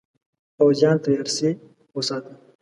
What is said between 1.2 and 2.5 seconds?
سی وساتي.